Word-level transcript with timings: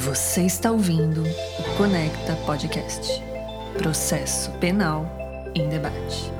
Você 0.00 0.46
está 0.46 0.70
ouvindo 0.70 1.22
o 1.22 1.76
Conecta 1.76 2.34
Podcast 2.46 3.22
Processo 3.76 4.50
Penal 4.52 5.04
em 5.54 5.68
Debate. 5.68 6.32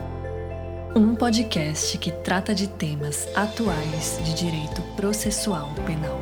Um 0.96 1.14
podcast 1.14 1.98
que 1.98 2.11
trata 2.11 2.55
de 2.55 2.66
temas 2.66 3.29
atuais 3.37 4.19
de 4.25 4.33
direito 4.33 4.80
processual 4.96 5.75
penal. 5.84 6.19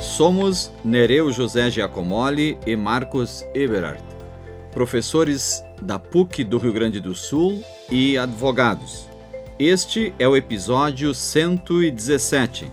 Somos 0.00 0.72
Nereu 0.84 1.30
José 1.30 1.70
Giacomoli 1.70 2.58
e 2.66 2.74
Marcos 2.74 3.44
Eberhardt, 3.54 4.02
professores 4.72 5.62
da 5.80 5.96
PUC 5.96 6.42
do 6.42 6.58
Rio 6.58 6.72
Grande 6.72 6.98
do 6.98 7.14
Sul 7.14 7.62
e 7.88 8.18
advogados. 8.18 9.08
Este 9.58 10.14
é 10.20 10.28
o 10.28 10.36
episódio 10.36 11.12
117, 11.12 12.70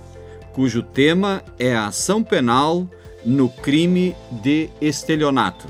cujo 0.53 0.83
tema 0.83 1.43
é 1.57 1.75
a 1.75 1.87
ação 1.87 2.23
penal 2.23 2.87
no 3.25 3.49
crime 3.49 4.15
de 4.29 4.69
estelionato. 4.79 5.65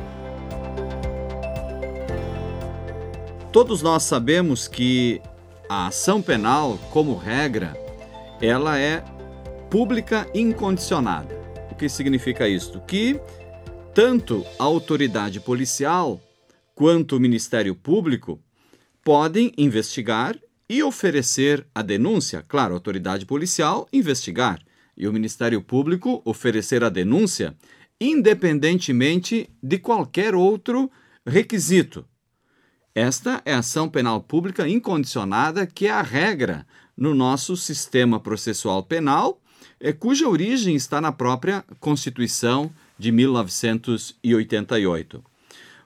Todos 3.50 3.82
nós 3.82 4.04
sabemos 4.04 4.68
que 4.68 5.22
a 5.70 5.88
ação 5.88 6.22
penal, 6.22 6.78
como 6.92 7.16
regra, 7.16 7.78
ela 8.42 8.78
é 8.78 9.02
pública 9.70 10.28
incondicionada. 10.36 11.34
O 11.72 11.76
que 11.76 11.88
significa 11.88 12.46
isto? 12.46 12.82
Que 12.82 13.18
tanto 13.94 14.46
a 14.60 14.66
autoridade 14.66 15.40
policial 15.40 16.20
quanto 16.76 17.16
o 17.16 17.22
Ministério 17.22 17.74
Público 17.74 18.38
podem 19.02 19.54
investigar 19.58 20.36
e 20.70 20.84
oferecer 20.84 21.66
a 21.74 21.82
denúncia. 21.82 22.44
Claro, 22.48 22.74
a 22.74 22.78
autoridade 22.78 23.26
policial 23.26 23.88
investigar 23.92 24.62
e 24.98 25.08
o 25.08 25.14
Ministério 25.14 25.62
Público 25.62 26.22
oferecer 26.26 26.84
a 26.84 26.90
denúncia, 26.90 27.56
independentemente 28.00 29.50
de 29.62 29.78
qualquer 29.78 30.34
outro 30.36 30.90
requisito. 31.26 32.06
Esta 32.94 33.42
é 33.44 33.54
a 33.54 33.60
ação 33.60 33.90
penal 33.90 34.22
pública 34.22 34.66
incondicionada, 34.68 35.68
que 35.68 35.88
é 35.88 35.92
a 35.92 36.02
regra 36.02 36.66
no 36.96 37.14
nosso 37.14 37.58
sistema 37.58 38.18
processual 38.20 38.84
penal, 38.84 39.42
é, 39.80 39.92
cuja 39.92 40.30
origem 40.30 40.76
está 40.76 41.02
na 41.02 41.12
própria 41.12 41.66
Constituição 41.80 42.72
de 42.98 43.12
1988. 43.12 45.22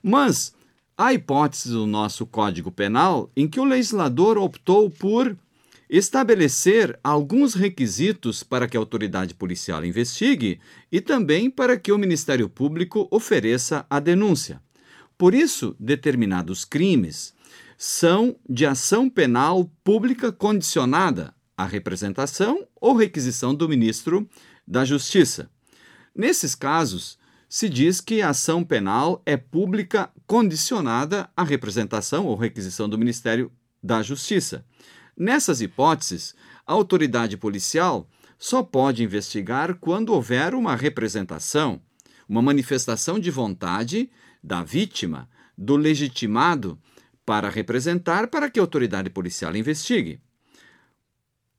Mas 0.03 0.53
Há 1.02 1.14
hipótese 1.14 1.69
do 1.69 1.88
nosso 1.88 2.25
Código 2.25 2.69
Penal 2.73 3.31
em 3.33 3.47
que 3.47 3.58
o 3.58 3.64
legislador 3.64 4.38
optou 4.38 4.89
por 4.89 5.33
estabelecer 5.89 7.00
alguns 7.02 7.53
requisitos 7.53 8.44
para 8.44 8.67
que 8.67 8.75
a 8.75 8.81
autoridade 8.81 9.33
policial 9.33 9.86
investigue 9.86 10.59
e 10.91 11.00
também 11.00 11.50
para 11.50 11.80
que 11.80 11.94
o 11.94 11.97
Ministério 11.97 12.50
Público 12.50 13.08
ofereça 13.11 13.86
a 13.89 13.97
denúncia. 14.02 14.61
Por 15.17 15.33
isso, 15.33 15.73
determinados 15.80 16.66
crimes 16.66 17.34
são 17.78 18.36
de 18.50 18.66
ação 18.66 19.09
penal 19.09 19.72
pública 19.86 20.34
condicionada 20.34 21.34
à 21.56 21.63
representação 21.63 22.67
ou 22.75 22.94
requisição 22.94 23.56
do 23.56 23.69
ministro 23.69 24.30
da 24.67 24.84
Justiça. 24.84 25.50
Nesses 26.13 26.56
casos, 26.56 27.17
se 27.50 27.67
diz 27.67 28.00
que 28.00 28.22
a 28.22 28.30
ação 28.30 28.64
penal 28.64 29.23
é 29.25 29.36
pública 29.36 30.11
condicionada 30.28 31.28
à 31.36 31.44
representação 31.44 32.28
ou 32.28 32.36
requisição 32.36 32.88
do 32.88 32.97
Ministério 32.97 33.52
da 33.81 34.03
Justiça. 34.03 34.64
Nessas 35.17 35.59
hipóteses, 35.59 36.36
a 36.66 36.73
autoridade 36.73 37.35
policial 37.35 38.07
só 38.38 38.62
pode 38.62 39.03
investigar 39.03 39.75
quando 39.75 40.13
houver 40.13 40.53
uma 40.53 40.75
representação, 40.75 41.81
uma 42.28 42.41
manifestação 42.41 43.19
de 43.19 43.31
vontade 43.31 44.12
da 44.44 44.63
vítima, 44.63 45.28
do 45.57 45.75
legitimado, 45.75 46.79
para 47.25 47.50
representar 47.50 48.28
para 48.28 48.50
que 48.50 48.59
a 48.59 48.63
autoridade 48.63 49.09
policial 49.09 49.56
investigue. 49.56 50.22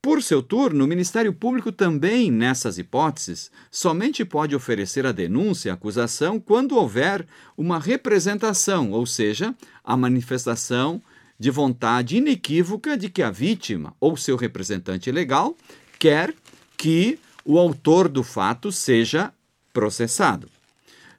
Por 0.03 0.23
seu 0.23 0.43
turno, 0.43 0.85
o 0.85 0.89
Ministério 0.89 1.31
Público 1.31 1.71
também, 1.71 2.31
nessas 2.31 2.79
hipóteses, 2.79 3.51
somente 3.71 4.25
pode 4.25 4.57
oferecer 4.57 5.05
a 5.05 5.13
denúncia 5.13 5.71
a 5.71 5.75
acusação 5.75 6.41
quando 6.41 6.77
houver 6.77 7.27
uma 7.55 7.79
representação, 7.79 8.93
ou 8.93 9.05
seja, 9.05 9.55
a 9.85 9.97
manifestação 9.99 11.03
de 11.39 11.51
vontade 11.51 12.17
inequívoca 12.17 12.97
de 12.97 13.11
que 13.11 13.23
a 13.23 13.31
vítima 13.31 13.95
ou 14.01 14.17
seu 14.17 14.37
representante 14.37 15.13
legal 15.13 15.55
quer 15.99 16.35
que 16.79 17.19
o 17.45 17.59
autor 17.59 18.09
do 18.09 18.23
fato 18.23 18.73
seja 18.73 19.35
processado. 19.71 20.49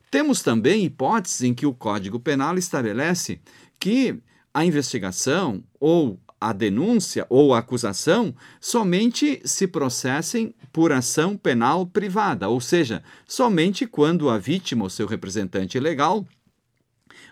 Temos 0.09 0.41
também 0.41 0.85
hipóteses 0.85 1.43
em 1.43 1.53
que 1.53 1.67
o 1.67 1.73
Código 1.73 2.19
Penal 2.19 2.57
estabelece 2.57 3.39
que 3.79 4.15
a 4.51 4.65
investigação 4.65 5.63
ou 5.79 6.19
a 6.41 6.51
denúncia 6.51 7.27
ou 7.29 7.53
a 7.53 7.59
acusação 7.59 8.35
somente 8.59 9.39
se 9.45 9.67
processem 9.67 10.55
por 10.73 10.91
ação 10.91 11.37
penal 11.37 11.85
privada, 11.85 12.49
ou 12.49 12.59
seja, 12.59 13.03
somente 13.27 13.85
quando 13.85 14.27
a 14.27 14.39
vítima 14.39 14.83
ou 14.83 14.89
seu 14.89 15.05
representante 15.05 15.79
legal 15.79 16.25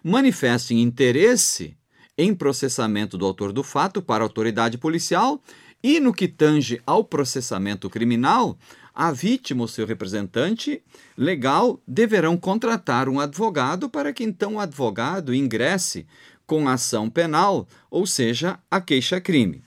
manifestem 0.03 0.81
interesse 0.83 1.75
em 2.15 2.35
processamento 2.35 3.17
do 3.17 3.25
autor 3.25 3.51
do 3.51 3.63
fato 3.63 4.01
para 4.01 4.23
a 4.23 4.27
autoridade 4.27 4.77
policial 4.77 5.41
e 5.81 5.99
no 5.99 6.13
que 6.13 6.27
tange 6.27 6.79
ao 6.85 7.03
processamento 7.03 7.89
criminal, 7.89 8.57
a 8.93 9.11
vítima 9.11 9.61
ou 9.61 9.67
seu 9.67 9.87
representante 9.87 10.83
legal 11.17 11.81
deverão 11.87 12.35
contratar 12.35 13.07
um 13.07 13.19
advogado 13.19 13.89
para 13.89 14.11
que 14.11 14.23
então 14.23 14.55
o 14.55 14.59
advogado 14.59 15.33
ingresse 15.33 16.05
com 16.49 16.67
ação 16.67 17.07
penal, 17.11 17.67
ou 17.91 18.07
seja, 18.07 18.59
a 18.71 18.81
queixa-crime. 18.81 19.63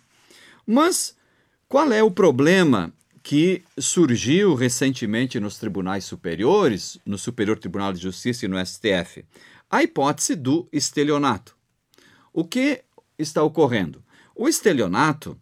Mas 0.66 1.16
qual 1.68 1.92
é 1.92 2.02
o 2.02 2.10
problema 2.10 2.92
que 3.22 3.62
surgiu 3.78 4.56
recentemente 4.56 5.38
nos 5.38 5.58
tribunais 5.58 6.04
superiores, 6.04 6.98
no 7.06 7.16
Superior 7.16 7.56
Tribunal 7.56 7.92
de 7.92 8.00
Justiça 8.00 8.46
e 8.46 8.48
no 8.48 8.58
STF? 8.66 9.24
A 9.70 9.84
hipótese 9.84 10.34
do 10.34 10.68
estelionato. 10.72 11.56
O 12.32 12.44
que 12.44 12.82
está 13.16 13.44
ocorrendo? 13.44 14.02
O 14.34 14.48
estelionato, 14.48 15.38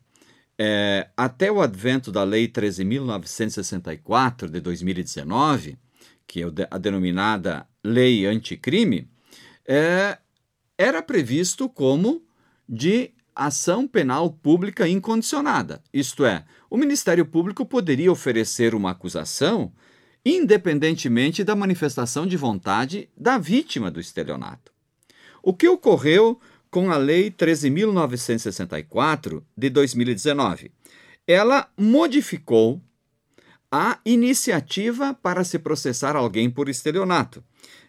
é, 0.59 1.09
até 1.17 1.51
o 1.51 1.63
advento 1.63 2.13
da 2.13 2.23
Lei 2.23 2.49
13.964 2.49 4.47
de 4.51 4.61
2019, 4.61 5.79
que 6.27 6.43
é 6.43 6.47
a 6.71 6.77
denominada 6.77 7.67
Lei 7.83 8.27
Anticrime, 8.27 9.09
é, 9.67 10.19
era 10.81 11.01
previsto 11.03 11.69
como 11.69 12.23
de 12.67 13.11
ação 13.37 13.87
penal 13.87 14.33
pública 14.33 14.89
incondicionada. 14.89 15.83
Isto 15.93 16.25
é, 16.25 16.47
o 16.71 16.79
Ministério 16.79 17.27
Público 17.27 17.67
poderia 17.67 18.11
oferecer 18.11 18.75
uma 18.75 18.93
acusação 18.93 19.71
independentemente 20.25 21.45
da 21.45 21.55
manifestação 21.55 22.27
de 22.27 22.39
vontade 22.39 23.11
da 23.15 23.37
vítima 23.37 23.91
do 23.91 24.01
estelionato. 24.01 24.73
O 25.43 25.53
que 25.53 25.69
ocorreu 25.69 26.41
com 26.71 26.91
a 26.91 26.97
Lei 26.97 27.31
13.964 27.31 29.43
de 29.55 29.69
2019? 29.69 30.73
Ela 31.27 31.69
modificou 31.77 32.81
a 33.71 33.99
iniciativa 34.03 35.13
para 35.13 35.45
se 35.45 35.59
processar 35.59 36.17
alguém 36.17 36.49
por 36.49 36.71
estelionato, 36.71 37.45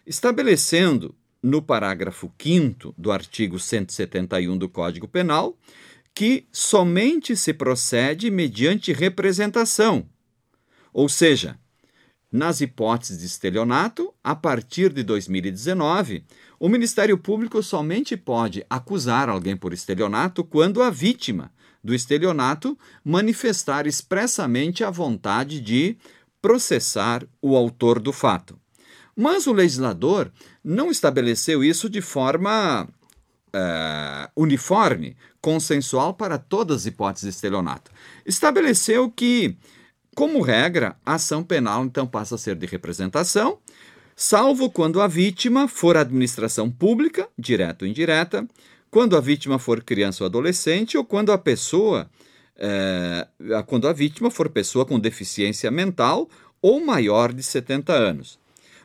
estabelecendo 0.06 1.16
no 1.42 1.60
parágrafo 1.60 2.32
5 2.38 2.94
do 2.96 3.10
artigo 3.10 3.58
171 3.58 4.56
do 4.56 4.68
Código 4.68 5.08
Penal 5.08 5.56
que 6.14 6.46
somente 6.52 7.34
se 7.34 7.54
procede 7.54 8.30
mediante 8.30 8.92
representação, 8.92 10.06
ou 10.92 11.08
seja, 11.08 11.58
nas 12.30 12.60
hipóteses 12.60 13.18
de 13.18 13.26
estelionato, 13.26 14.12
a 14.24 14.34
partir 14.34 14.92
de 14.92 15.02
2019, 15.02 16.24
o 16.58 16.68
Ministério 16.68 17.18
Público 17.18 17.62
somente 17.62 18.16
pode 18.16 18.64
acusar 18.70 19.28
alguém 19.28 19.56
por 19.56 19.72
estelionato 19.72 20.42
quando 20.42 20.82
a 20.82 20.88
vítima 20.88 21.52
do 21.84 21.94
estelionato 21.94 22.78
manifestar 23.04 23.86
expressamente 23.86 24.82
a 24.82 24.90
vontade 24.90 25.60
de 25.60 25.96
processar 26.40 27.26
o 27.40 27.56
autor 27.56 28.00
do 28.00 28.12
fato. 28.12 28.58
Mas 29.16 29.46
o 29.46 29.52
legislador 29.52 30.30
não 30.64 30.90
estabeleceu 30.90 31.62
isso 31.62 31.88
de 31.88 32.00
forma 32.00 32.88
uh, 33.54 34.30
uniforme, 34.34 35.16
consensual 35.40 36.14
para 36.14 36.38
todas 36.38 36.78
as 36.78 36.86
hipóteses 36.86 37.28
de 37.28 37.34
estelionato. 37.34 37.90
Estabeleceu 38.24 39.10
que, 39.10 39.56
como 40.14 40.40
regra, 40.40 40.96
a 41.04 41.14
ação 41.14 41.42
penal 41.42 41.84
então 41.84 42.06
passa 42.06 42.36
a 42.36 42.38
ser 42.38 42.56
de 42.56 42.66
representação, 42.66 43.58
salvo 44.16 44.70
quando 44.70 45.00
a 45.00 45.06
vítima 45.06 45.68
for 45.68 45.96
administração 45.96 46.70
pública, 46.70 47.28
direta 47.38 47.84
ou 47.84 47.90
indireta, 47.90 48.46
quando 48.90 49.16
a 49.16 49.20
vítima 49.20 49.58
for 49.58 49.82
criança 49.82 50.22
ou 50.22 50.26
adolescente 50.26 50.96
ou 50.96 51.04
quando 51.04 51.32
a 51.32 51.38
pessoa 51.38 52.10
é, 52.56 53.26
quando 53.66 53.88
a 53.88 53.92
vítima 53.92 54.30
for 54.30 54.48
pessoa 54.50 54.84
com 54.84 55.00
deficiência 55.00 55.70
mental 55.70 56.28
ou 56.60 56.84
maior 56.84 57.32
de 57.32 57.42
70 57.42 57.92
anos. 57.92 58.38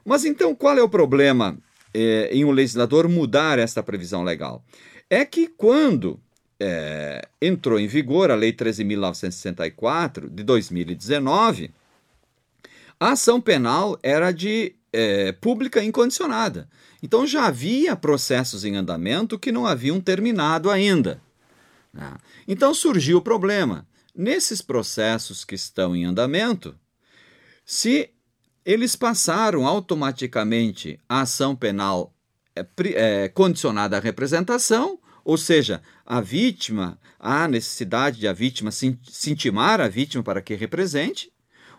Mas 0.07 0.23
então 0.23 0.55
qual 0.55 0.77
é 0.77 0.81
o 0.81 0.87
problema 0.87 1.57
é, 1.93 2.29
em 2.31 2.45
um 2.45 2.51
legislador 2.51 3.09
mudar 3.09 3.59
esta 3.59 3.83
previsão 3.83 4.23
legal? 4.23 4.63
É 5.09 5.25
que 5.25 5.49
quando 5.49 6.17
é, 6.57 7.27
entrou 7.41 7.77
em 7.77 7.87
vigor 7.87 8.31
a 8.31 8.35
Lei 8.35 8.53
13.964 8.53 10.29
de 10.29 10.43
2019, 10.43 11.71
a 12.97 13.11
ação 13.11 13.41
penal 13.41 13.99
era 14.01 14.31
de 14.31 14.73
é, 14.93 15.33
pública 15.33 15.83
incondicionada. 15.83 16.69
Então 17.03 17.27
já 17.27 17.45
havia 17.45 17.93
processos 17.93 18.63
em 18.63 18.77
andamento 18.77 19.37
que 19.37 19.51
não 19.51 19.65
haviam 19.65 19.99
terminado 19.99 20.71
ainda. 20.71 21.21
Né? 21.93 22.15
Então 22.47 22.73
surgiu 22.73 23.17
o 23.17 23.21
problema. 23.21 23.85
Nesses 24.15 24.61
processos 24.61 25.43
que 25.43 25.55
estão 25.55 25.93
em 25.93 26.05
andamento, 26.05 26.79
se 27.65 28.09
eles 28.67 28.97
passaram 28.97 29.65
automaticamente 29.65 30.99
a 31.07 31.21
ação 31.21 31.55
penal 31.55 32.13
é, 32.53 32.65
é, 32.95 33.29
condicionada 33.29 33.95
à 33.95 33.99
representação, 34.01 34.99
ou 35.23 35.37
seja, 35.37 35.81
a 36.05 36.19
vítima, 36.19 36.99
há 37.17 37.47
necessidade 37.47 38.19
de 38.19 38.27
a 38.27 38.33
vítima 38.33 38.69
se, 38.69 38.99
intimar 39.27 39.79
a 39.79 39.87
vítima 39.87 40.21
para 40.21 40.41
que 40.41 40.53
represente, 40.53 41.31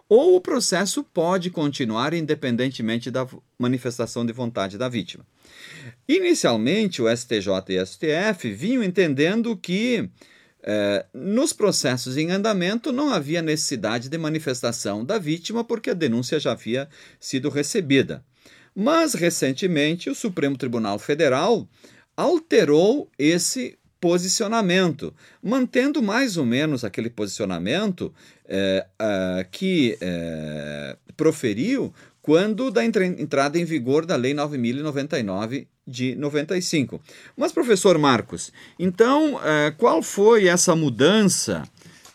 ou 0.09 0.35
o 0.35 0.41
processo 0.41 1.05
pode 1.05 1.51
continuar 1.51 2.15
independentemente 2.15 3.11
da 3.11 3.29
manifestação 3.59 4.25
de 4.25 4.33
vontade 4.33 4.79
da 4.79 4.89
vítima. 4.89 5.27
Inicialmente, 6.09 7.03
o 7.03 7.15
STJ 7.15 7.51
e 7.69 7.79
o 7.79 7.87
STF 7.87 8.51
vinham 8.55 8.83
entendendo 8.83 9.55
que 9.59 10.09
eh, 10.63 11.07
nos 11.15 11.53
processos 11.53 12.17
em 12.17 12.31
andamento 12.31 12.93
não 12.93 13.11
havia 13.11 13.41
necessidade 13.41 14.09
de 14.09 14.19
manifestação 14.19 15.05
da 15.05 15.19
vítima 15.19 15.63
porque 15.63 15.91
a 15.91 15.95
denúncia 15.95 16.41
já 16.41 16.53
havia 16.53 16.89
sido 17.21 17.49
recebida. 17.49 18.25
Mas, 18.75 19.15
recentemente, 19.15 20.11
o 20.11 20.15
Supremo 20.15 20.57
Tribunal 20.57 20.99
Federal 20.99 21.69
alterou 22.17 23.11
esse 23.19 23.79
posicionamento, 24.01 25.13
mantendo 25.43 26.01
mais 26.03 26.37
ou 26.37 26.45
menos 26.45 26.85
aquele 26.85 27.11
posicionamento 27.11 28.15
é, 28.47 28.87
que 29.51 29.99
é, 30.01 30.97
proferiu 31.17 31.93
quando 32.23 32.71
da 32.71 32.85
entrada 32.85 33.59
em 33.59 33.65
vigor 33.65 34.07
da 34.07 34.15
Lei 34.15 34.35
9.099 34.35 35.67
de 35.89 36.15
95. 36.15 37.01
Mas, 37.37 37.51
professor 37.51 37.97
Marcos, 37.97 38.53
então 38.79 39.41
é, 39.43 39.71
qual 39.71 40.03
foi 40.03 40.47
essa 40.47 40.77
mudança 40.77 41.63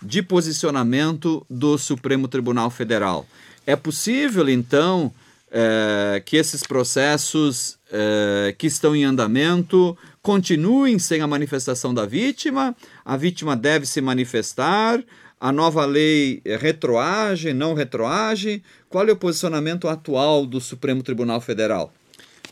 de 0.01 0.21
posicionamento 0.21 1.45
do 1.49 1.77
Supremo 1.77 2.27
Tribunal 2.27 2.69
Federal? 2.69 3.25
É 3.65 3.75
possível, 3.75 4.47
então, 4.47 5.11
é, 5.51 6.21
que 6.23 6.37
esses 6.37 6.63
processos 6.63 7.77
é, 7.91 8.53
que 8.57 8.67
estão 8.67 8.95
em 8.95 9.05
andamento 9.05 9.97
continuem 10.21 10.99
sem 10.99 11.21
a 11.21 11.27
manifestação 11.27 11.93
da 11.93 12.05
vítima, 12.05 12.75
a 13.03 13.17
vítima 13.17 13.55
deve 13.55 13.85
se 13.85 14.01
manifestar, 14.01 15.03
a 15.39 15.51
nova 15.51 15.85
lei 15.85 16.41
retroage, 16.45 17.53
não 17.53 17.73
retroage? 17.73 18.63
Qual 18.89 19.05
é 19.07 19.11
o 19.11 19.17
posicionamento 19.17 19.89
atual 19.89 20.45
do 20.45 20.61
Supremo 20.61 21.03
Tribunal 21.03 21.41
Federal? 21.41 21.91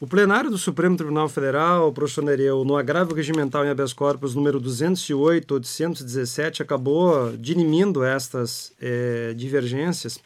O 0.02 0.08
plenário 0.08 0.50
do 0.50 0.58
Supremo 0.58 0.98
Tribunal 0.98 1.30
Federal, 1.30 1.94
professor 1.94 2.24
no 2.66 2.76
agravo 2.76 3.14
regimental 3.14 3.64
em 3.64 3.70
habeas 3.70 3.94
corpus 3.94 4.34
número 4.34 4.60
208 4.60 5.54
817, 5.54 6.64
acabou 6.64 7.38
dirimindo 7.38 8.04
estas 8.04 8.74
é, 8.82 9.32
divergências 9.36 10.18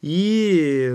e 0.00 0.92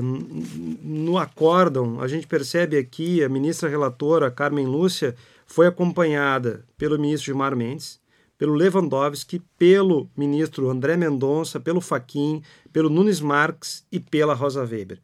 no 0.82 1.18
acórdão 1.18 2.00
a 2.00 2.08
gente 2.08 2.26
percebe 2.26 2.78
aqui 2.78 3.22
a 3.22 3.28
ministra 3.28 3.68
relatora 3.68 4.32
Carmen 4.32 4.66
Lúcia 4.66 5.14
foi 5.46 5.68
acompanhada 5.68 6.64
pelo 6.78 6.98
ministro 6.98 7.26
Gilmar 7.26 7.54
Mendes, 7.54 8.00
pelo 8.38 8.54
Lewandowski, 8.54 9.42
pelo 9.60 10.10
ministro 10.16 10.70
André 10.70 10.96
Mendonça, 10.96 11.60
pelo 11.60 11.82
Faquim, 11.82 12.42
pelo 12.72 12.90
Nunes 12.90 13.20
Marques 13.20 13.84
e 13.92 14.00
pela 14.00 14.34
Rosa 14.34 14.62
Weber. 14.62 15.00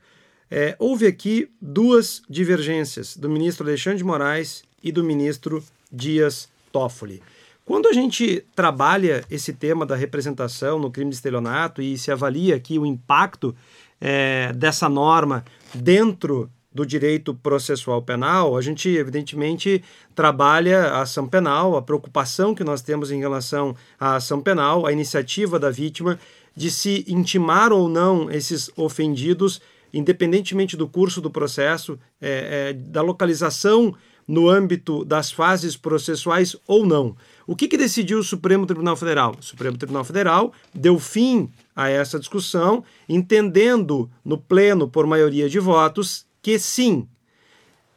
É, 0.50 0.76
houve 0.80 1.06
aqui 1.06 1.50
duas 1.62 2.22
divergências 2.30 3.18
do 3.18 3.30
ministro 3.30 3.68
Alexandre 3.68 3.98
de 3.98 4.04
Moraes 4.04 4.64
e 4.82 4.92
do 4.92 5.04
ministro 5.04 5.64
Dias 5.92 6.48
Toffoli. 6.72 7.22
Quando 7.66 7.90
a 7.90 7.94
gente 7.94 8.46
trabalha 8.56 9.26
esse 9.30 9.52
tema 9.52 9.86
da 9.86 9.96
representação 9.96 10.80
no 10.80 10.90
crime 10.90 11.10
de 11.10 11.18
estelionato 11.18 11.82
e 11.82 11.98
se 11.98 12.10
avalia 12.10 12.56
aqui 12.56 12.80
o 12.80 12.86
impacto 12.86 13.54
é, 14.00 14.54
dessa 14.54 14.88
norma 14.88 15.44
dentro 15.74 16.50
do 16.74 16.86
direito 16.86 17.34
processual 17.34 18.02
penal, 18.02 18.56
a 18.56 18.62
gente 18.62 18.88
evidentemente 18.88 19.84
trabalha 20.16 20.92
a 20.94 21.02
ação 21.02 21.28
penal, 21.28 21.76
a 21.76 21.82
preocupação 21.82 22.56
que 22.56 22.64
nós 22.64 22.82
temos 22.82 23.12
em 23.12 23.20
relação 23.20 23.76
à 24.00 24.16
ação 24.16 24.40
penal, 24.40 24.86
a 24.86 24.94
iniciativa 24.94 25.60
da 25.60 25.70
vítima 25.70 26.18
de 26.56 26.72
se 26.72 27.04
intimar 27.08 27.74
ou 27.74 27.90
não 27.90 28.32
esses 28.32 28.70
ofendidos, 28.78 29.60
independentemente 29.98 30.78
do 30.78 30.88
curso 30.88 31.20
do 31.20 31.32
processo, 31.32 32.00
é, 32.22 32.70
é, 32.70 32.74
da 32.74 33.02
localização 33.02 33.96
no 34.28 34.48
âmbito 34.48 35.04
das 35.04 35.32
fases 35.32 35.76
processuais 35.76 36.56
ou 36.68 36.86
não. 36.86 37.16
O 37.48 37.56
que, 37.56 37.68
que 37.68 37.78
decidiu 37.78 38.20
o 38.20 38.24
Supremo 38.24 38.66
Tribunal 38.66 38.96
Federal? 38.96 39.36
O 39.40 39.44
Supremo 39.44 39.78
Tribunal 39.78 40.04
Federal 40.04 40.54
deu 40.74 41.00
fim 41.00 41.50
a 41.76 41.90
essa 41.90 42.20
discussão, 42.20 42.84
entendendo 43.10 44.10
no 44.24 44.38
pleno, 44.38 44.88
por 44.88 45.08
maioria 45.08 45.50
de 45.50 45.60
votos, 45.60 46.28
que 46.42 46.60
sim, 46.60 47.08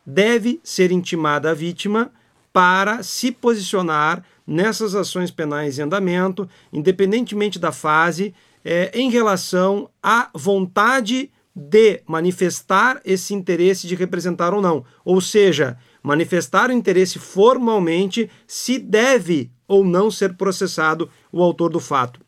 deve 0.07 0.59
ser 0.65 0.91
intimada 0.91 1.51
a 1.51 1.55
vítima 1.55 2.11
para 2.53 3.03
se 3.03 3.31
posicionar 3.31 4.25
nessas 4.47 4.95
ações 4.95 5.31
penais 5.31 5.79
em 5.79 5.83
andamento, 5.83 6.49
independentemente 6.73 7.59
da 7.59 7.73
fase, 7.73 8.35
é, 8.65 8.91
em 8.95 9.11
relação 9.11 9.91
à 10.03 10.31
vontade 10.35 11.31
de 11.61 12.03
manifestar 12.07 13.01
esse 13.05 13.35
interesse 13.35 13.87
de 13.87 13.95
representar 13.95 14.55
ou 14.55 14.63
não. 14.63 14.85
Ou 15.05 15.21
seja, 15.21 15.77
manifestar 16.03 16.71
o 16.71 16.73
interesse 16.73 17.19
formalmente 17.19 18.31
se 18.47 18.79
deve 18.79 19.51
ou 19.69 19.85
não 19.85 20.11
ser 20.11 20.35
processado 20.35 21.11
o 21.31 21.43
autor 21.43 21.71
do 21.71 21.79
fato. 21.79 22.21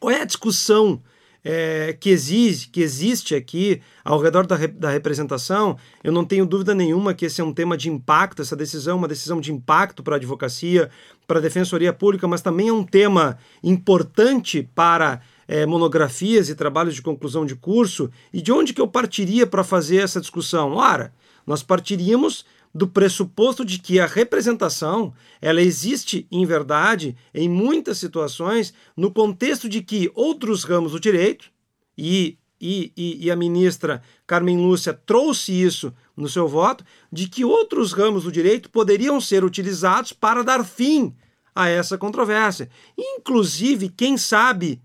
Qual 0.00 0.10
é 0.10 0.22
a 0.22 0.24
discussão 0.24 1.02
é, 1.44 1.92
que, 1.92 2.10
existe, 2.10 2.68
que 2.70 2.80
existe 2.80 3.34
aqui 3.34 3.80
ao 4.04 4.18
redor 4.18 4.46
da, 4.48 4.56
da 4.56 4.90
representação, 4.90 5.78
eu 6.02 6.10
não 6.10 6.24
tenho 6.24 6.44
dúvida 6.44 6.74
nenhuma 6.74 7.14
que 7.14 7.26
esse 7.26 7.40
é 7.40 7.44
um 7.44 7.52
tema 7.52 7.76
de 7.76 7.88
impacto, 7.88 8.42
essa 8.42 8.56
decisão 8.56 8.94
é 8.94 8.98
uma 8.98 9.06
decisão 9.06 9.40
de 9.40 9.52
impacto 9.52 10.02
para 10.02 10.16
a 10.16 10.18
advocacia, 10.18 10.90
para 11.24 11.38
a 11.38 11.42
defensoria 11.42 11.92
pública, 11.92 12.26
mas 12.26 12.42
também 12.42 12.66
é 12.66 12.72
um 12.72 12.82
tema 12.82 13.38
importante 13.62 14.68
para 14.74 15.20
é, 15.48 15.64
monografias 15.66 16.48
e 16.48 16.54
trabalhos 16.54 16.94
de 16.94 17.02
conclusão 17.02 17.46
de 17.46 17.54
curso. 17.54 18.10
E 18.32 18.40
de 18.40 18.52
onde 18.52 18.72
que 18.72 18.80
eu 18.80 18.88
partiria 18.88 19.46
para 19.46 19.64
fazer 19.64 19.98
essa 19.98 20.20
discussão? 20.20 20.72
Ora, 20.72 21.12
nós 21.46 21.62
partiríamos 21.62 22.44
do 22.76 22.86
pressuposto 22.86 23.64
de 23.64 23.78
que 23.78 23.98
a 23.98 24.06
representação 24.06 25.14
ela 25.40 25.62
existe 25.62 26.26
em 26.30 26.44
verdade 26.44 27.16
em 27.32 27.48
muitas 27.48 27.96
situações 27.96 28.74
no 28.94 29.10
contexto 29.10 29.66
de 29.66 29.82
que 29.82 30.10
outros 30.14 30.62
ramos 30.62 30.92
do 30.92 31.00
direito 31.00 31.50
e, 31.96 32.36
e, 32.60 32.92
e, 32.96 33.30
a 33.30 33.36
ministra 33.36 34.02
Carmen 34.26 34.58
Lúcia 34.58 34.92
trouxe 34.92 35.52
isso 35.52 35.90
no 36.14 36.28
seu 36.28 36.46
voto 36.46 36.84
de 37.10 37.26
que 37.28 37.46
outros 37.46 37.92
ramos 37.92 38.24
do 38.24 38.32
direito 38.32 38.68
poderiam 38.68 39.18
ser 39.22 39.42
utilizados 39.42 40.12
para 40.12 40.44
dar 40.44 40.62
fim 40.62 41.14
a 41.54 41.70
essa 41.70 41.96
controvérsia, 41.96 42.68
inclusive 42.98 43.88
quem 43.88 44.18
sabe 44.18 44.82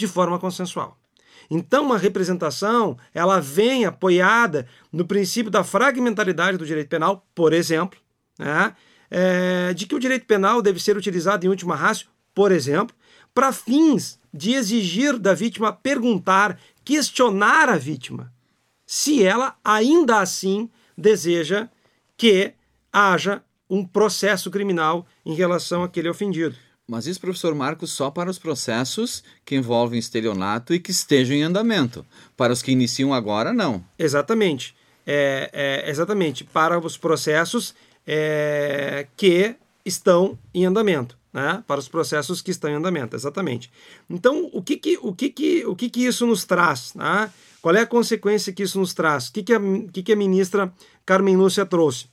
de 0.00 0.08
forma 0.08 0.38
consensual. 0.38 0.98
Então, 1.50 1.84
uma 1.84 1.98
representação, 1.98 2.96
ela 3.12 3.40
vem 3.40 3.84
apoiada 3.84 4.66
no 4.92 5.04
princípio 5.04 5.50
da 5.50 5.64
fragmentaridade 5.64 6.56
do 6.56 6.66
direito 6.66 6.88
penal, 6.88 7.26
por 7.34 7.52
exemplo, 7.52 7.98
né? 8.38 8.74
é, 9.10 9.74
de 9.74 9.86
que 9.86 9.94
o 9.94 9.98
direito 9.98 10.26
penal 10.26 10.62
deve 10.62 10.80
ser 10.80 10.96
utilizado 10.96 11.44
em 11.44 11.48
última 11.48 11.74
ratio, 11.74 12.08
por 12.32 12.52
exemplo, 12.52 12.94
para 13.34 13.52
fins 13.52 14.18
de 14.32 14.54
exigir 14.54 15.18
da 15.18 15.34
vítima 15.34 15.72
perguntar, 15.72 16.58
questionar 16.84 17.68
a 17.68 17.76
vítima, 17.76 18.32
se 18.86 19.24
ela 19.24 19.56
ainda 19.64 20.20
assim 20.20 20.70
deseja 20.96 21.68
que 22.16 22.52
haja 22.92 23.42
um 23.68 23.84
processo 23.84 24.50
criminal 24.50 25.06
em 25.24 25.34
relação 25.34 25.82
àquele 25.82 26.08
ofendido. 26.08 26.56
Mas 26.90 27.06
isso, 27.06 27.20
professor 27.20 27.54
Marcos, 27.54 27.92
só 27.92 28.10
para 28.10 28.28
os 28.28 28.36
processos 28.36 29.22
que 29.44 29.54
envolvem 29.54 29.96
estelionato 29.96 30.74
e 30.74 30.80
que 30.80 30.90
estejam 30.90 31.36
em 31.36 31.44
andamento. 31.44 32.04
Para 32.36 32.52
os 32.52 32.62
que 32.62 32.72
iniciam 32.72 33.14
agora, 33.14 33.52
não. 33.52 33.84
Exatamente. 33.96 34.74
É, 35.06 35.84
é 35.84 35.88
exatamente. 35.88 36.42
Para 36.42 36.80
os 36.80 36.96
processos 36.96 37.76
é, 38.04 39.06
que 39.16 39.54
estão 39.84 40.36
em 40.52 40.66
andamento. 40.66 41.16
né, 41.32 41.62
para 41.64 41.78
os 41.78 41.86
processos 41.86 42.42
que 42.42 42.50
estão 42.50 42.68
em 42.68 42.74
andamento, 42.74 43.14
exatamente. 43.14 43.70
Então, 44.10 44.50
o 44.52 44.60
que 44.60 44.76
que, 44.76 44.98
o 45.00 45.14
que, 45.14 45.30
que, 45.30 45.64
o 45.64 45.76
que, 45.76 45.88
que 45.88 46.04
isso 46.04 46.26
nos 46.26 46.44
traz? 46.44 46.92
Né? 46.96 47.30
Qual 47.62 47.72
é 47.76 47.82
a 47.82 47.86
consequência 47.86 48.52
que 48.52 48.64
isso 48.64 48.80
nos 48.80 48.92
traz? 48.92 49.28
O 49.28 49.32
que, 49.34 49.44
que, 49.44 49.54
a, 49.54 49.60
que, 49.92 50.02
que 50.02 50.12
a 50.12 50.16
ministra 50.16 50.72
Carmen 51.06 51.36
Lúcia 51.36 51.64
trouxe? 51.64 52.06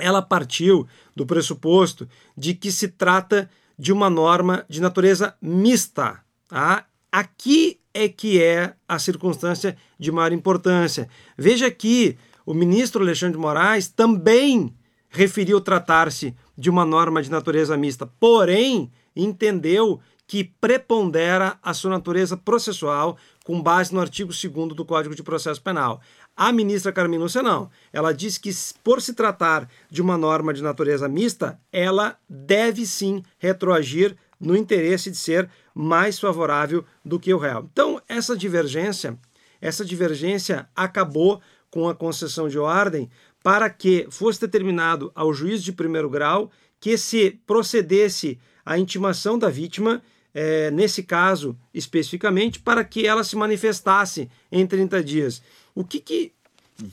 Ela 0.00 0.20
partiu 0.20 0.84
do 1.14 1.24
pressuposto 1.24 2.08
de 2.36 2.54
que 2.54 2.72
se 2.72 2.88
trata 2.88 3.48
de 3.78 3.92
uma 3.92 4.08
norma 4.08 4.64
de 4.68 4.80
natureza 4.80 5.34
mista. 5.40 6.20
Tá? 6.48 6.86
Aqui 7.10 7.80
é 7.92 8.08
que 8.08 8.42
é 8.42 8.74
a 8.88 8.98
circunstância 8.98 9.76
de 9.98 10.10
maior 10.10 10.32
importância. 10.32 11.08
Veja 11.36 11.70
que 11.70 12.16
o 12.44 12.52
ministro 12.52 13.02
Alexandre 13.02 13.36
de 13.36 13.40
Moraes 13.40 13.88
também 13.88 14.74
referiu 15.08 15.60
tratar-se 15.60 16.34
de 16.58 16.68
uma 16.68 16.84
norma 16.84 17.22
de 17.22 17.30
natureza 17.30 17.76
mista, 17.76 18.06
porém 18.18 18.90
entendeu 19.14 20.00
que 20.26 20.44
prepondera 20.44 21.58
a 21.62 21.74
sua 21.74 21.90
natureza 21.90 22.36
processual 22.36 23.16
com 23.44 23.62
base 23.62 23.92
no 23.94 24.00
artigo 24.00 24.32
2 24.32 24.74
do 24.74 24.84
Código 24.84 25.14
de 25.14 25.22
Processo 25.22 25.62
Penal. 25.62 26.00
A 26.36 26.52
ministra 26.52 26.92
Carmen 26.92 27.18
Lúcia 27.18 27.42
não. 27.42 27.70
Ela 27.92 28.12
diz 28.12 28.38
que, 28.38 28.50
por 28.82 29.00
se 29.00 29.14
tratar 29.14 29.68
de 29.88 30.02
uma 30.02 30.18
norma 30.18 30.52
de 30.52 30.62
natureza 30.62 31.08
mista, 31.08 31.60
ela 31.72 32.18
deve 32.28 32.84
sim 32.86 33.22
retroagir 33.38 34.16
no 34.40 34.56
interesse 34.56 35.10
de 35.10 35.16
ser 35.16 35.48
mais 35.74 36.18
favorável 36.18 36.84
do 37.04 37.20
que 37.20 37.32
o 37.32 37.38
réu. 37.38 37.68
Então, 37.72 38.00
essa 38.08 38.36
divergência, 38.36 39.16
essa 39.60 39.84
divergência 39.84 40.68
acabou 40.74 41.40
com 41.70 41.88
a 41.88 41.94
concessão 41.94 42.48
de 42.48 42.58
ordem 42.58 43.08
para 43.42 43.68
que 43.68 44.06
fosse 44.10 44.40
determinado 44.40 45.12
ao 45.14 45.32
juiz 45.32 45.62
de 45.62 45.72
primeiro 45.72 46.08
grau 46.08 46.50
que 46.80 46.96
se 46.96 47.40
procedesse 47.46 48.38
à 48.64 48.78
intimação 48.78 49.38
da 49.38 49.48
vítima, 49.48 50.02
é, 50.32 50.70
nesse 50.70 51.02
caso 51.02 51.56
especificamente, 51.72 52.58
para 52.58 52.84
que 52.84 53.06
ela 53.06 53.22
se 53.24 53.36
manifestasse 53.36 54.28
em 54.50 54.66
30 54.66 55.02
dias. 55.02 55.42
O 55.74 55.84
que, 55.84 56.00
que 56.00 56.32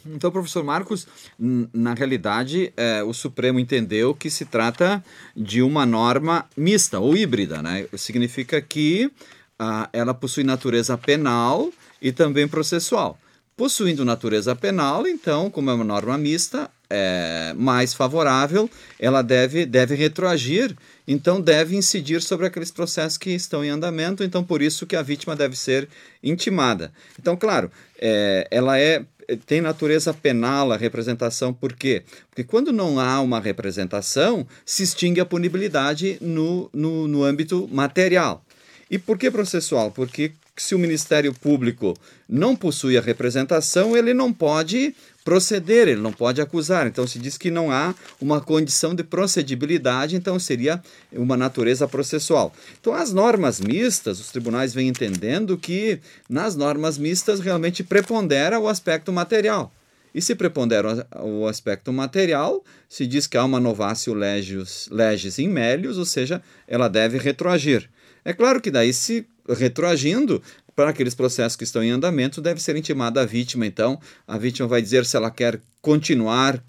então, 0.06 0.32
professor 0.32 0.64
Marcos, 0.64 1.08
na 1.40 1.94
realidade, 1.94 2.72
é, 2.78 3.04
o 3.04 3.14
Supremo 3.14 3.60
entendeu 3.60 4.14
que 4.14 4.30
se 4.30 4.46
trata 4.46 5.04
de 5.36 5.62
uma 5.62 5.86
norma 5.86 6.48
mista 6.56 7.00
ou 7.00 7.18
híbrida, 7.18 7.64
né? 7.64 7.88
Significa 7.98 8.62
que 8.62 9.12
ah, 9.58 9.90
ela 9.92 10.14
possui 10.14 10.44
natureza 10.44 10.98
penal 10.98 11.72
e 12.02 12.12
também 12.12 12.48
processual. 12.48 13.18
Possuindo 13.58 14.06
natureza 14.06 14.56
penal, 14.56 15.08
então, 15.08 15.50
como 15.50 15.70
é 15.72 15.74
uma 15.74 15.84
norma 15.84 16.18
mista, 16.18 16.70
é 16.92 17.54
mais 17.56 17.94
favorável, 17.94 18.70
ela 19.00 19.22
deve, 19.22 19.66
deve 19.66 19.96
retroagir, 19.96 20.76
então 21.08 21.40
deve 21.40 21.76
incidir 21.76 22.22
sobre 22.22 22.46
aqueles 22.46 22.70
processos 22.70 23.18
que 23.18 23.32
estão 23.32 23.64
em 23.64 23.70
andamento, 23.70 24.24
então 24.24 24.44
por 24.44 24.62
isso 24.62 24.86
que 24.86 24.96
a 24.96 25.02
vítima 25.02 25.36
deve 25.36 25.56
ser 25.56 25.88
intimada. 26.22 26.92
Então, 27.18 27.38
claro, 27.38 27.72
é, 27.98 28.48
ela 28.52 28.78
é 28.78 29.04
tem 29.46 29.62
natureza 29.62 30.14
penal 30.14 30.74
a 30.74 30.78
representação, 30.78 31.54
por 31.54 31.74
quê? 31.74 32.04
Porque 32.30 32.44
quando 32.44 32.74
não 32.74 33.00
há 33.00 33.22
uma 33.22 33.40
representação, 33.40 34.46
se 34.66 34.84
extingue 34.84 35.22
a 35.22 35.26
punibilidade 35.26 36.18
no, 36.20 36.70
no, 36.74 37.08
no 37.08 37.24
âmbito 37.24 37.70
material. 37.72 38.44
E 38.90 38.98
por 38.98 39.18
que 39.18 39.32
processual? 39.32 39.90
Porque 39.90 40.34
se 40.58 40.76
o 40.76 40.80
Ministério 40.80 41.34
Público 41.34 41.96
não 42.28 42.56
possui 42.56 42.98
a 42.98 43.02
representação, 43.02 43.96
ele 43.96 44.14
não 44.14 44.34
pode 44.34 44.94
proceder, 45.24 45.88
ele 45.88 46.02
não 46.02 46.12
pode 46.12 46.42
acusar. 46.42 46.88
Então 46.88 47.06
se 47.08 47.20
diz 47.20 47.38
que 47.38 47.52
não 47.52 47.72
há 47.72 47.94
uma 48.20 48.42
condição 48.42 48.94
de 48.96 49.04
procedibilidade, 49.04 50.16
então 50.16 50.38
seria 50.40 50.82
uma 51.12 51.38
natureza 51.38 51.88
processual. 51.88 52.54
Então 52.80 52.94
as 52.94 53.12
normas 53.12 53.60
mistas, 53.60 54.20
os 54.20 54.30
tribunais 54.30 54.74
vêm 54.74 54.88
entendendo 54.88 55.58
que 55.58 56.00
nas 56.30 56.56
normas 56.56 56.98
mistas 56.98 57.40
realmente 57.40 57.84
prepondera 57.84 58.60
o 58.60 58.68
aspecto 58.68 59.12
material. 59.12 59.72
E 60.14 60.22
se 60.22 60.36
prepondera 60.36 61.08
o 61.24 61.48
aspecto 61.48 61.94
material, 61.94 62.64
se 62.90 63.08
diz 63.08 63.28
que 63.28 63.38
há 63.38 63.46
uma 63.46 63.62
novácio 63.62 64.14
legis, 64.14 64.90
legis 64.92 65.40
in 65.40 65.48
melius, 65.48 65.98
ou 65.98 66.04
seja, 66.04 66.42
ela 66.68 66.90
deve 66.90 67.18
retroagir. 67.18 67.90
É 68.26 68.34
claro 68.34 68.60
que 68.60 68.70
daí, 68.70 68.94
se 68.94 69.26
retroagindo, 69.48 70.42
para 70.82 70.90
aqueles 70.90 71.14
processos 71.14 71.56
que 71.56 71.64
estão 71.64 71.84
em 71.84 71.92
andamento, 71.92 72.42
deve 72.42 72.60
ser 72.60 72.76
intimada 72.76 73.22
a 73.22 73.26
vítima. 73.26 73.68
Então, 73.68 74.00
a 74.28 74.36
vítima 74.36 74.68
vai 74.68 74.82
dizer 74.82 75.06
se 75.06 75.16
ela 75.16 75.30
quer 75.30 75.62
continuar 75.80 76.60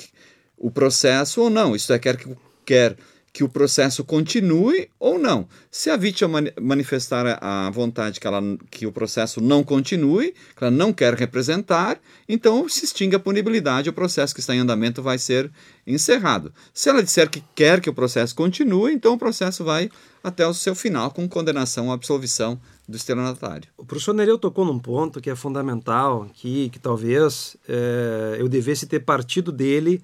o 0.59 0.71
processo 0.71 1.40
ou 1.40 1.49
não. 1.49 1.75
Isso 1.75 1.90
é, 1.95 1.99
quer 1.99 2.19
que, 2.19 2.28
quer 2.62 2.95
que 3.33 3.42
o 3.42 3.49
processo 3.49 4.04
continue 4.04 4.90
ou 5.00 5.19
não. 5.19 5.49
Se 5.71 5.88
a 5.88 5.97
vítima 5.97 6.42
manifestar 6.61 7.38
a 7.40 7.71
vontade 7.71 8.21
que, 8.21 8.26
ela, 8.26 8.42
que 8.71 8.87
o 8.87 8.92
processo 8.92 9.40
não 9.40 9.64
continue, 9.64 10.33
que 10.54 10.62
ela 10.62 10.71
não 10.71 10.92
quer 10.92 11.14
representar, 11.14 11.99
então 12.28 12.69
se 12.69 12.85
extingue 12.85 13.16
a 13.16 13.19
punibilidade, 13.19 13.88
o 13.88 13.95
processo 13.95 14.35
que 14.35 14.40
está 14.40 14.54
em 14.54 14.59
andamento 14.59 15.02
vai 15.02 15.16
ser 15.16 15.50
encerrado. 15.87 16.52
Se 16.75 16.90
ela 16.90 17.02
disser 17.02 17.31
que 17.31 17.42
quer 17.54 17.81
que 17.81 17.88
o 17.88 17.95
processo 17.95 18.35
continue, 18.35 18.92
então 18.92 19.14
o 19.14 19.19
processo 19.19 19.64
vai 19.64 19.90
até 20.23 20.47
o 20.47 20.52
seu 20.52 20.75
final 20.75 21.11
com 21.11 21.26
condenação 21.26 21.87
ou 21.87 21.92
absolvição 21.92 22.61
do 22.92 22.96
estelionatário. 22.96 23.68
O 23.76 23.84
professor 23.84 24.14
Nereu 24.14 24.38
tocou 24.38 24.64
num 24.64 24.78
ponto 24.78 25.20
que 25.20 25.30
é 25.30 25.34
fundamental, 25.34 26.28
que, 26.34 26.68
que 26.70 26.78
talvez 26.78 27.56
é, 27.68 28.37
eu 28.38 28.49
devesse 28.49 28.87
ter 28.87 29.00
partido 29.00 29.50
dele 29.50 30.00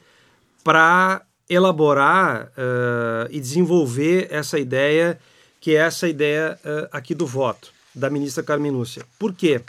para 0.64 1.22
elaborar 1.48 2.48
uh, 2.48 3.28
e 3.30 3.40
desenvolver 3.40 4.28
essa 4.30 4.58
ideia, 4.58 5.18
que 5.60 5.74
é 5.74 5.78
essa 5.78 6.06
ideia 6.06 6.58
uh, 6.62 6.88
aqui 6.92 7.14
do 7.14 7.26
voto, 7.26 7.72
da 7.94 8.10
ministra 8.10 8.42
Carmen 8.42 8.70
Lúcia. 8.70 9.02
Por 9.18 9.32
quê? 9.32 9.62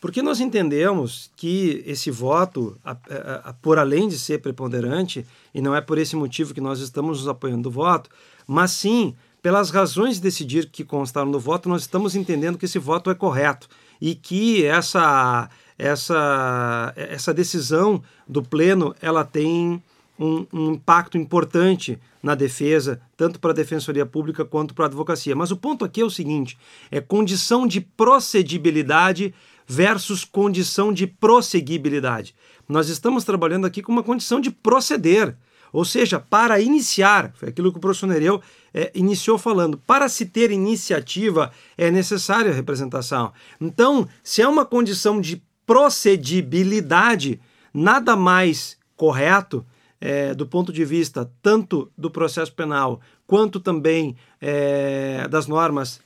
Porque 0.00 0.22
nós 0.22 0.38
entendemos 0.38 1.30
que 1.34 1.82
esse 1.86 2.10
voto, 2.10 2.76
a, 2.84 2.92
a, 2.92 3.50
a, 3.50 3.52
por 3.54 3.78
além 3.78 4.06
de 4.06 4.18
ser 4.18 4.40
preponderante, 4.40 5.26
e 5.52 5.60
não 5.60 5.74
é 5.74 5.80
por 5.80 5.98
esse 5.98 6.14
motivo 6.14 6.54
que 6.54 6.60
nós 6.60 6.78
estamos 6.78 7.18
nos 7.18 7.28
apoiando 7.28 7.62
do 7.62 7.70
voto, 7.70 8.10
mas 8.46 8.70
sim 8.70 9.16
pelas 9.44 9.68
razões 9.68 10.14
de 10.14 10.22
decidir 10.22 10.70
que 10.70 10.82
constaram 10.82 11.30
no 11.30 11.38
voto, 11.38 11.68
nós 11.68 11.82
estamos 11.82 12.16
entendendo 12.16 12.56
que 12.56 12.64
esse 12.64 12.78
voto 12.78 13.10
é 13.10 13.14
correto 13.14 13.68
e 14.00 14.14
que 14.14 14.64
essa, 14.64 15.50
essa, 15.78 16.94
essa 16.96 17.34
decisão 17.34 18.02
do 18.26 18.42
pleno 18.42 18.96
ela 19.02 19.22
tem 19.22 19.82
um, 20.18 20.46
um 20.50 20.72
impacto 20.72 21.18
importante 21.18 21.98
na 22.22 22.34
defesa, 22.34 23.02
tanto 23.18 23.38
para 23.38 23.50
a 23.50 23.54
Defensoria 23.54 24.06
Pública 24.06 24.46
quanto 24.46 24.72
para 24.72 24.86
a 24.86 24.88
advocacia. 24.88 25.36
Mas 25.36 25.50
o 25.50 25.58
ponto 25.58 25.84
aqui 25.84 26.00
é 26.00 26.04
o 26.06 26.10
seguinte: 26.10 26.56
é 26.90 26.98
condição 26.98 27.66
de 27.66 27.82
procedibilidade 27.82 29.34
versus 29.66 30.24
condição 30.24 30.90
de 30.90 31.06
prosseguibilidade. 31.06 32.34
Nós 32.66 32.88
estamos 32.88 33.24
trabalhando 33.24 33.66
aqui 33.66 33.82
com 33.82 33.92
uma 33.92 34.02
condição 34.02 34.40
de 34.40 34.50
proceder. 34.50 35.36
Ou 35.74 35.84
seja, 35.84 36.20
para 36.20 36.60
iniciar, 36.60 37.32
foi 37.34 37.48
aquilo 37.48 37.72
que 37.72 37.78
o 37.78 37.80
professor 37.80 38.06
Nereu 38.06 38.40
é, 38.72 38.92
iniciou 38.94 39.36
falando, 39.36 39.76
para 39.76 40.08
se 40.08 40.24
ter 40.24 40.52
iniciativa 40.52 41.50
é 41.76 41.90
necessária 41.90 42.52
a 42.52 42.54
representação. 42.54 43.32
Então, 43.60 44.08
se 44.22 44.40
é 44.40 44.46
uma 44.46 44.64
condição 44.64 45.20
de 45.20 45.42
procedibilidade, 45.66 47.40
nada 47.74 48.14
mais 48.14 48.76
correto 48.96 49.66
é, 50.00 50.32
do 50.32 50.46
ponto 50.46 50.72
de 50.72 50.84
vista 50.84 51.28
tanto 51.42 51.90
do 51.98 52.08
processo 52.08 52.52
penal 52.52 53.00
quanto 53.26 53.58
também 53.58 54.14
é, 54.40 55.26
das 55.26 55.48
normas 55.48 56.00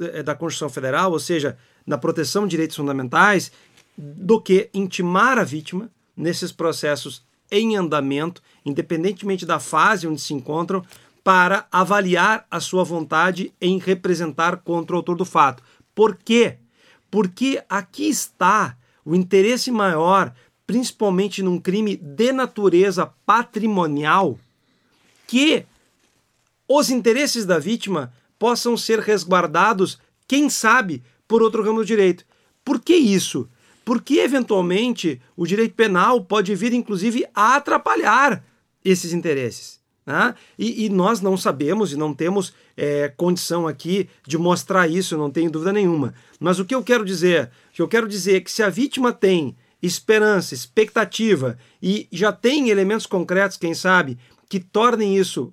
é, 0.00 0.22
da 0.22 0.36
Constituição 0.36 0.70
Federal, 0.70 1.10
ou 1.10 1.18
seja, 1.18 1.58
na 1.84 1.98
proteção 1.98 2.44
de 2.44 2.50
direitos 2.50 2.76
fundamentais, 2.76 3.50
do 3.98 4.40
que 4.40 4.70
intimar 4.72 5.38
a 5.38 5.44
vítima 5.44 5.90
nesses 6.16 6.52
processos 6.52 7.24
em 7.52 7.76
andamento, 7.76 8.42
independentemente 8.64 9.46
da 9.46 9.60
fase 9.60 10.08
onde 10.08 10.20
se 10.20 10.34
encontram, 10.34 10.84
para 11.22 11.66
avaliar 11.70 12.46
a 12.50 12.58
sua 12.58 12.82
vontade 12.82 13.52
em 13.60 13.78
representar 13.78 14.56
contra 14.56 14.96
o 14.96 14.98
autor 14.98 15.16
do 15.16 15.24
fato. 15.24 15.62
Por 15.94 16.16
quê? 16.16 16.56
Porque 17.10 17.62
aqui 17.68 18.08
está 18.08 18.76
o 19.04 19.14
interesse 19.14 19.70
maior 19.70 20.32
principalmente 20.66 21.42
num 21.42 21.60
crime 21.60 21.96
de 21.96 22.32
natureza 22.32 23.12
patrimonial, 23.26 24.38
que 25.26 25.66
os 26.66 26.88
interesses 26.88 27.44
da 27.44 27.58
vítima 27.58 28.12
possam 28.38 28.76
ser 28.76 28.98
resguardados, 28.98 29.98
quem 30.26 30.48
sabe, 30.48 31.02
por 31.28 31.42
outro 31.42 31.62
ramo 31.62 31.80
do 31.80 31.84
direito. 31.84 32.24
Por 32.64 32.80
que 32.80 32.94
isso? 32.94 33.48
Porque, 33.84 34.18
eventualmente, 34.18 35.20
o 35.36 35.46
direito 35.46 35.74
penal 35.74 36.22
pode 36.24 36.54
vir, 36.54 36.72
inclusive, 36.72 37.26
a 37.34 37.56
atrapalhar 37.56 38.44
esses 38.84 39.12
interesses. 39.12 39.80
Né? 40.04 40.34
E, 40.58 40.86
e, 40.86 40.88
nós 40.88 41.20
não 41.20 41.36
sabemos 41.36 41.92
e 41.92 41.96
não 41.96 42.12
temos 42.12 42.52
é, 42.76 43.08
condição 43.08 43.68
aqui 43.68 44.08
de 44.26 44.36
mostrar 44.36 44.88
isso, 44.88 45.16
não 45.16 45.30
tenho 45.30 45.50
dúvida 45.50 45.72
nenhuma. 45.72 46.14
Mas 46.40 46.58
o 46.58 46.64
que 46.64 46.74
eu 46.74 46.82
quero 46.82 47.04
dizer? 47.04 47.50
Que 47.72 47.80
eu 47.80 47.88
quero 47.88 48.08
dizer 48.08 48.36
é 48.36 48.40
que 48.40 48.50
se 48.50 48.62
a 48.62 48.68
vítima 48.68 49.12
tem 49.12 49.56
esperança, 49.80 50.54
expectativa 50.54 51.58
e 51.82 52.08
já 52.10 52.32
tem 52.32 52.68
elementos 52.68 53.06
concretos, 53.06 53.56
quem 53.56 53.74
sabe, 53.74 54.18
que 54.48 54.60
tornem 54.60 55.16
isso 55.16 55.52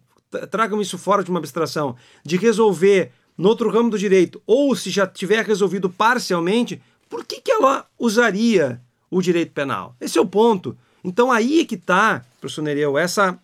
tragam 0.52 0.80
isso 0.82 0.98
fora 0.98 1.24
de 1.24 1.32
uma 1.32 1.40
abstração, 1.40 1.96
de 2.24 2.38
resolver 2.38 3.12
no 3.38 3.50
outro 3.50 3.70
ramo 3.70 3.90
do 3.90 3.98
direito, 3.98 4.42
ou 4.46 4.76
se 4.76 4.90
já 4.90 5.08
tiver 5.08 5.46
resolvido 5.46 5.90
parcialmente, 5.90 6.82
por 7.10 7.26
que, 7.26 7.42
que 7.42 7.52
ela 7.52 7.86
usaria 7.98 8.80
o 9.10 9.22
direito 9.22 9.52
penal? 9.52 9.96
Esse 10.00 10.18
é 10.18 10.22
o 10.22 10.26
ponto. 10.26 10.78
Então 11.04 11.32
aí 11.32 11.62
é 11.62 11.66
que 11.66 11.76
está, 11.76 12.24
professor 12.40 12.62
Nereu, 12.62 12.98
essa, 12.98 13.38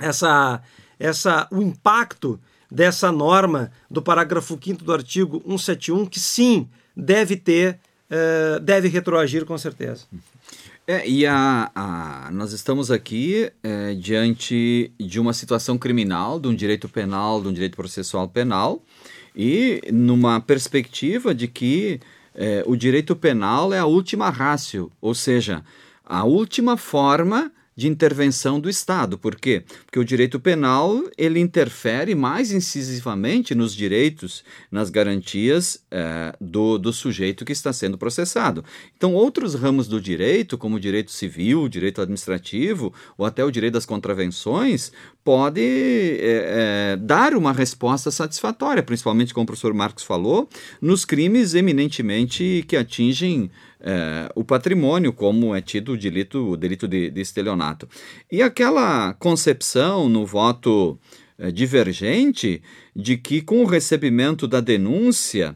essa, 0.00 0.62
essa, 0.98 1.48
o 1.50 1.60
impacto 1.60 2.40
dessa 2.70 3.10
norma 3.10 3.70
do 3.90 4.00
parágrafo 4.00 4.58
5 4.62 4.84
do 4.84 4.92
artigo 4.92 5.42
171, 5.46 6.06
que 6.06 6.20
sim, 6.20 6.68
deve 6.96 7.36
ter, 7.36 7.80
uh, 8.10 8.60
deve 8.60 8.88
retroagir 8.88 9.44
com 9.44 9.58
certeza. 9.58 10.06
É, 10.86 11.08
e 11.08 11.24
a, 11.24 11.70
a, 11.74 12.30
nós 12.30 12.52
estamos 12.52 12.90
aqui 12.90 13.50
é, 13.62 13.94
diante 13.94 14.92
de 15.00 15.18
uma 15.18 15.32
situação 15.32 15.78
criminal, 15.78 16.38
de 16.38 16.46
um 16.46 16.54
direito 16.54 16.90
penal, 16.90 17.40
de 17.40 17.48
um 17.48 17.52
direito 17.54 17.74
processual 17.74 18.28
penal, 18.28 18.82
e 19.34 19.80
numa 19.90 20.40
perspectiva 20.40 21.34
de 21.34 21.48
que 21.48 22.00
é, 22.34 22.64
o 22.66 22.76
direito 22.76 23.14
penal 23.14 23.72
é 23.72 23.78
a 23.78 23.86
última 23.86 24.28
rácio, 24.30 24.90
ou 25.00 25.14
seja, 25.14 25.64
a 26.04 26.24
última 26.24 26.76
forma 26.76 27.52
de 27.76 27.88
intervenção 27.88 28.60
do 28.60 28.68
Estado. 28.68 29.18
Por 29.18 29.36
quê? 29.36 29.64
Porque 29.84 29.98
o 29.98 30.04
direito 30.04 30.38
penal 30.38 31.02
ele 31.18 31.40
interfere 31.40 32.14
mais 32.14 32.52
incisivamente 32.52 33.54
nos 33.54 33.74
direitos, 33.74 34.44
nas 34.70 34.90
garantias 34.90 35.82
é, 35.90 36.34
do, 36.40 36.78
do 36.78 36.92
sujeito 36.92 37.44
que 37.44 37.52
está 37.52 37.72
sendo 37.72 37.98
processado. 37.98 38.64
Então, 38.96 39.14
outros 39.14 39.54
ramos 39.54 39.88
do 39.88 40.00
direito, 40.00 40.56
como 40.56 40.76
o 40.76 40.80
direito 40.80 41.10
civil, 41.10 41.62
o 41.62 41.68
direito 41.68 42.00
administrativo 42.00 42.92
ou 43.18 43.26
até 43.26 43.44
o 43.44 43.50
direito 43.50 43.74
das 43.74 43.86
contravenções, 43.86 44.92
pode 45.24 45.60
é, 45.60 46.92
é, 46.92 46.96
dar 46.96 47.34
uma 47.34 47.52
resposta 47.52 48.10
satisfatória, 48.10 48.82
principalmente, 48.82 49.32
como 49.32 49.44
o 49.44 49.46
professor 49.46 49.72
Marcos 49.72 50.04
falou, 50.04 50.48
nos 50.80 51.04
crimes 51.04 51.54
eminentemente 51.54 52.64
que 52.68 52.76
atingem 52.76 53.50
é, 53.84 54.30
o 54.34 54.42
patrimônio, 54.42 55.12
como 55.12 55.54
é 55.54 55.60
tido 55.60 55.92
o 55.92 55.96
delito, 55.96 56.52
o 56.52 56.56
delito 56.56 56.88
de, 56.88 57.10
de 57.10 57.20
estelionato. 57.20 57.86
E 58.32 58.40
aquela 58.40 59.12
concepção 59.14 60.08
no 60.08 60.24
voto 60.24 60.98
é, 61.38 61.50
divergente 61.50 62.62
de 62.96 63.18
que, 63.18 63.42
com 63.42 63.62
o 63.62 63.66
recebimento 63.66 64.48
da 64.48 64.60
denúncia, 64.60 65.54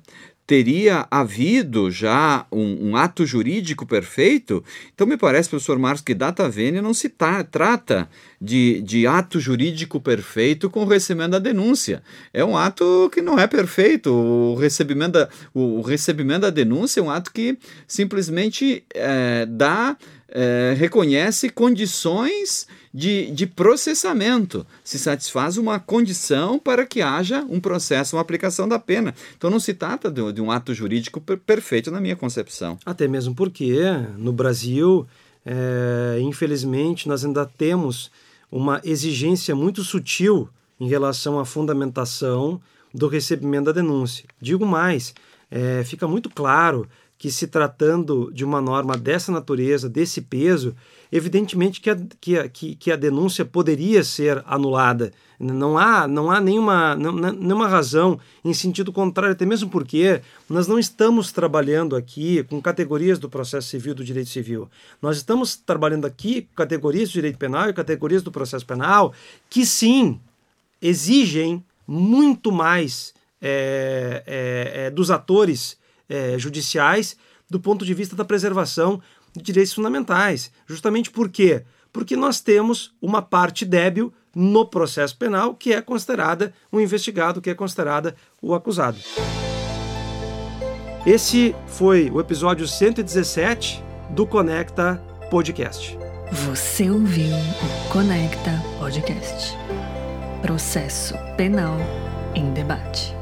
teria 0.48 1.06
havido 1.10 1.90
já 1.90 2.46
um, 2.50 2.88
um, 2.88 2.96
ato 2.96 3.26
jurídico 3.26 3.84
perfeito, 3.84 4.64
então 4.94 5.06
me 5.06 5.18
parece, 5.18 5.50
professor 5.50 5.78
Marcos, 5.78 6.00
que 6.00 6.14
data 6.14 6.48
vênia 6.48 6.80
não 6.80 6.94
se 6.94 7.10
trata 7.50 8.08
de, 8.40 8.80
de 8.80 9.06
ato 9.06 9.38
jurídico 9.38 10.00
perfeito 10.00 10.70
com 10.70 10.84
o 10.84 10.86
recebimento 10.86 11.32
da 11.32 11.38
denúncia. 11.38 12.02
É 12.32 12.42
um 12.42 12.56
ato 12.56 13.10
que 13.12 13.20
não 13.20 13.38
é 13.38 13.46
perfeito. 13.46 14.10
O 14.10 14.54
recebimento 14.54 15.12
da, 15.12 15.28
o, 15.52 15.80
o 15.80 15.82
recebimento 15.82 16.40
da 16.40 16.50
denúncia 16.50 17.00
é 17.00 17.02
um 17.02 17.10
ato 17.10 17.30
que 17.30 17.58
simplesmente 17.86 18.82
é, 18.94 19.44
dá, 19.44 19.98
é, 20.30 20.74
reconhece 20.76 21.48
condições 21.48 22.66
de, 22.92 23.30
de 23.30 23.46
processamento, 23.46 24.66
se 24.84 24.98
satisfaz 24.98 25.56
uma 25.56 25.78
condição 25.78 26.58
para 26.58 26.84
que 26.84 27.00
haja 27.00 27.44
um 27.48 27.60
processo, 27.60 28.16
uma 28.16 28.22
aplicação 28.22 28.68
da 28.68 28.78
pena. 28.78 29.14
Então 29.36 29.50
não 29.50 29.60
se 29.60 29.74
trata 29.74 30.10
de, 30.10 30.32
de 30.32 30.40
um 30.40 30.50
ato 30.50 30.74
jurídico 30.74 31.20
per 31.20 31.38
perfeito 31.38 31.90
na 31.90 32.00
minha 32.00 32.16
concepção. 32.16 32.78
Até 32.84 33.08
mesmo 33.08 33.34
porque 33.34 33.74
no 34.16 34.32
Brasil, 34.32 35.06
é, 35.44 36.18
infelizmente, 36.20 37.08
nós 37.08 37.24
ainda 37.24 37.46
temos 37.46 38.10
uma 38.50 38.80
exigência 38.84 39.54
muito 39.54 39.82
sutil 39.82 40.48
em 40.80 40.88
relação 40.88 41.38
à 41.38 41.44
fundamentação 41.44 42.60
do 42.92 43.08
recebimento 43.08 43.66
da 43.66 43.72
denúncia. 43.72 44.24
Digo 44.40 44.64
mais, 44.64 45.14
é, 45.50 45.82
fica 45.84 46.06
muito 46.06 46.30
claro 46.30 46.88
que 47.18 47.32
se 47.32 47.48
tratando 47.48 48.30
de 48.32 48.44
uma 48.44 48.60
norma 48.60 48.96
dessa 48.96 49.32
natureza, 49.32 49.88
desse 49.88 50.22
peso, 50.22 50.76
evidentemente 51.10 51.80
que 51.80 51.90
a, 51.90 51.98
que 52.20 52.38
a, 52.38 52.48
que, 52.48 52.92
a 52.92 52.96
denúncia 52.96 53.44
poderia 53.44 54.04
ser 54.04 54.42
anulada. 54.46 55.12
Não 55.40 55.76
há, 55.76 56.06
não 56.06 56.30
há 56.30 56.40
nenhuma, 56.40 56.94
não, 56.94 57.12
nenhuma 57.12 57.66
razão 57.66 58.20
em 58.44 58.54
sentido 58.54 58.92
contrário, 58.92 59.32
até 59.32 59.44
mesmo 59.44 59.68
porque 59.68 60.20
nós 60.48 60.68
não 60.68 60.78
estamos 60.78 61.32
trabalhando 61.32 61.96
aqui 61.96 62.44
com 62.44 62.62
categorias 62.62 63.18
do 63.18 63.28
processo 63.28 63.68
civil 63.68 63.94
do 63.94 64.04
direito 64.04 64.30
civil. 64.30 64.68
Nós 65.02 65.16
estamos 65.16 65.56
trabalhando 65.56 66.06
aqui 66.06 66.42
com 66.42 66.54
categorias 66.54 67.08
do 67.08 67.14
direito 67.14 67.38
penal 67.38 67.68
e 67.68 67.72
categorias 67.72 68.22
do 68.22 68.30
processo 68.30 68.64
penal 68.64 69.12
que 69.50 69.66
sim 69.66 70.20
exigem 70.80 71.64
muito 71.86 72.52
mais 72.52 73.14
é, 73.40 74.22
é, 74.26 74.86
é, 74.86 74.90
dos 74.90 75.10
atores 75.10 75.77
é, 76.08 76.38
judiciais 76.38 77.16
do 77.50 77.60
ponto 77.60 77.84
de 77.84 77.94
vista 77.94 78.14
da 78.14 78.24
preservação 78.24 79.00
de 79.34 79.42
direitos 79.42 79.72
fundamentais. 79.72 80.50
Justamente 80.66 81.10
por 81.10 81.28
quê? 81.28 81.64
Porque 81.92 82.16
nós 82.16 82.40
temos 82.40 82.92
uma 83.00 83.22
parte 83.22 83.64
débil 83.64 84.12
no 84.34 84.66
processo 84.66 85.16
penal 85.16 85.54
que 85.54 85.72
é 85.72 85.80
considerada 85.80 86.52
o 86.70 86.80
investigado, 86.80 87.40
que 87.40 87.50
é 87.50 87.54
considerada 87.54 88.14
o 88.40 88.54
acusado. 88.54 88.98
Esse 91.06 91.54
foi 91.66 92.10
o 92.10 92.20
episódio 92.20 92.68
117 92.68 93.82
do 94.10 94.26
Conecta 94.26 95.02
Podcast. 95.30 95.98
Você 96.46 96.90
ouviu 96.90 97.34
o 97.34 97.90
Conecta 97.90 98.62
Podcast. 98.78 99.56
Processo 100.42 101.14
Penal 101.36 101.78
em 102.34 102.52
Debate. 102.52 103.17